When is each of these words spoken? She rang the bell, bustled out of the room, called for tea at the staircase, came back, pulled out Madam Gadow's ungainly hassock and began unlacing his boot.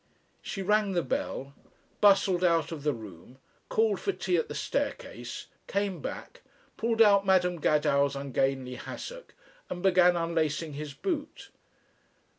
She 0.41 0.63
rang 0.63 0.93
the 0.93 1.03
bell, 1.03 1.53
bustled 2.01 2.43
out 2.43 2.71
of 2.71 2.81
the 2.81 2.91
room, 2.91 3.37
called 3.69 3.99
for 3.99 4.11
tea 4.11 4.35
at 4.37 4.47
the 4.47 4.55
staircase, 4.55 5.45
came 5.67 6.01
back, 6.01 6.41
pulled 6.75 7.03
out 7.03 7.23
Madam 7.23 7.61
Gadow's 7.61 8.15
ungainly 8.15 8.73
hassock 8.77 9.35
and 9.69 9.83
began 9.83 10.15
unlacing 10.17 10.73
his 10.73 10.95
boot. 10.95 11.51